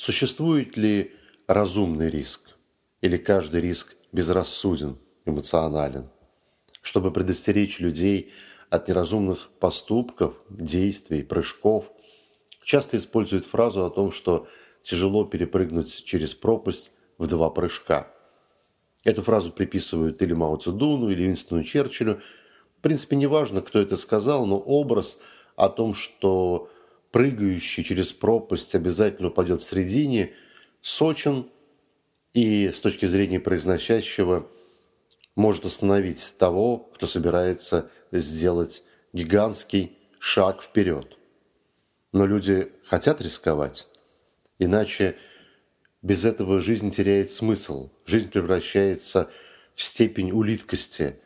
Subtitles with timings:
[0.00, 1.12] Существует ли
[1.46, 2.56] разумный риск?
[3.02, 4.96] Или каждый риск безрассуден,
[5.26, 6.08] эмоционален?
[6.80, 8.32] Чтобы предостеречь людей
[8.70, 11.84] от неразумных поступков, действий, прыжков,
[12.64, 14.48] часто используют фразу о том, что
[14.82, 18.10] тяжело перепрыгнуть через пропасть в два прыжка.
[19.04, 22.22] Эту фразу приписывают или Мао Цзэдуну, или Уинстону Черчиллю.
[22.78, 25.20] В принципе, неважно, кто это сказал, но образ
[25.56, 26.70] о том, что
[27.10, 30.32] прыгающий через пропасть обязательно упадет в середине,
[30.80, 31.50] сочен
[32.32, 34.48] и с точки зрения произносящего
[35.34, 38.82] может остановить того, кто собирается сделать
[39.12, 41.16] гигантский шаг вперед.
[42.12, 43.88] Но люди хотят рисковать,
[44.58, 45.16] иначе
[46.02, 47.90] без этого жизнь теряет смысл.
[48.06, 49.30] Жизнь превращается
[49.74, 51.16] в степень улиткости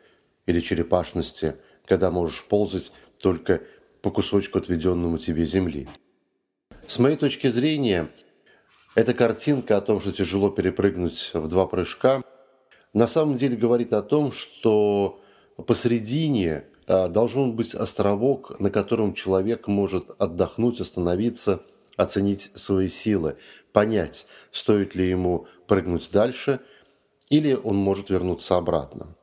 [0.45, 3.63] или черепашности, когда можешь ползать только
[4.05, 5.87] по кусочку отведенному тебе земли.
[6.85, 8.11] С моей точки зрения,
[8.93, 12.21] эта картинка о том, что тяжело перепрыгнуть в два прыжка,
[12.93, 15.23] на самом деле говорит о том, что
[15.65, 21.63] посередине а, должен быть островок, на котором человек может отдохнуть, остановиться,
[21.97, 23.37] оценить свои силы,
[23.73, 26.59] понять, стоит ли ему прыгнуть дальше,
[27.31, 29.15] или он может вернуться обратно.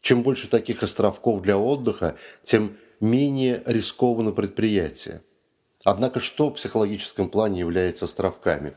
[0.00, 5.22] Чем больше таких островков для отдыха, тем менее рискованно предприятие.
[5.84, 8.76] Однако что в психологическом плане является островками?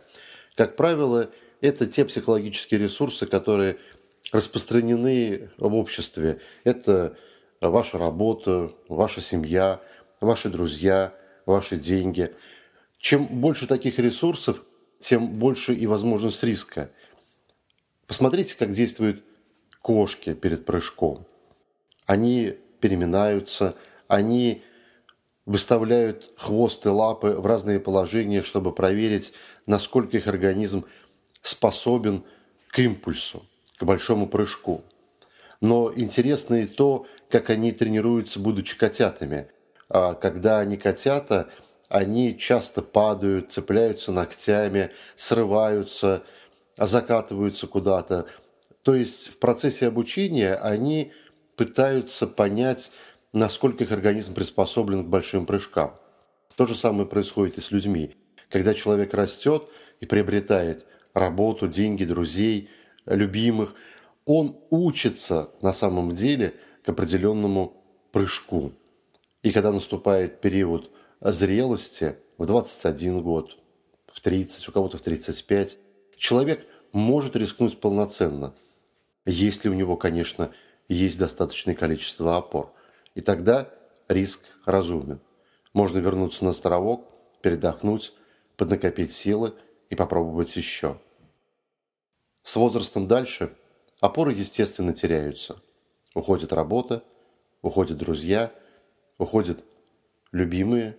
[0.55, 1.29] Как правило,
[1.61, 3.77] это те психологические ресурсы, которые
[4.31, 6.39] распространены в обществе.
[6.63, 7.17] Это
[7.61, 9.81] ваша работа, ваша семья,
[10.21, 11.13] ваши друзья,
[11.45, 12.33] ваши деньги.
[12.99, 14.61] Чем больше таких ресурсов,
[14.99, 16.91] тем больше и возможность риска.
[18.05, 19.23] Посмотрите, как действуют
[19.81, 21.25] кошки перед прыжком.
[22.05, 23.75] Они переминаются,
[24.09, 24.63] они
[25.45, 29.31] выставляют хвост и лапы в разные положения, чтобы проверить,
[29.65, 30.83] насколько их организм
[31.41, 32.25] способен
[32.69, 33.45] к импульсу,
[33.77, 34.83] к большому прыжку.
[35.61, 39.49] Но интересно и то, как они тренируются, будучи котятами.
[39.89, 41.49] А когда они котята,
[41.87, 46.23] они часто падают, цепляются ногтями, срываются,
[46.77, 48.25] закатываются куда-то.
[48.81, 51.11] То есть в процессе обучения они
[51.55, 52.91] пытаются понять,
[53.33, 55.95] насколько их организм приспособлен к большим прыжкам.
[56.55, 58.15] То же самое происходит и с людьми.
[58.49, 59.63] Когда человек растет
[59.99, 62.69] и приобретает работу, деньги, друзей,
[63.05, 63.75] любимых,
[64.25, 68.73] он учится на самом деле к определенному прыжку.
[69.43, 70.91] И когда наступает период
[71.21, 73.57] зрелости в 21 год,
[74.11, 75.77] в 30, у кого-то в 35,
[76.17, 78.53] человек может рискнуть полноценно,
[79.25, 80.51] если у него, конечно,
[80.87, 82.73] есть достаточное количество опор–
[83.19, 83.69] и тогда
[84.07, 85.19] риск разумен.
[85.73, 87.05] Можно вернуться на островок,
[87.41, 88.13] передохнуть,
[88.55, 89.55] поднакопить силы
[89.89, 90.97] и попробовать еще.
[92.43, 93.53] С возрастом дальше
[93.99, 95.61] опоры, естественно, теряются.
[96.15, 97.03] Уходит работа,
[97.61, 98.53] уходят друзья,
[99.17, 99.65] уходят
[100.31, 100.95] любимые,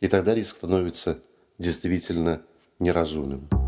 [0.00, 1.20] и тогда риск становится
[1.58, 2.42] действительно
[2.80, 3.59] неразумным.